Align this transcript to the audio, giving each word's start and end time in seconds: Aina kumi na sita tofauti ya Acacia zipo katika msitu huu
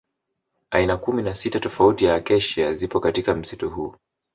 Aina 0.71 0.97
kumi 0.97 1.21
na 1.23 1.33
sita 1.35 1.59
tofauti 1.59 2.05
ya 2.05 2.15
Acacia 2.15 2.73
zipo 2.73 2.99
katika 2.99 3.35
msitu 3.35 3.69
huu 3.69 3.95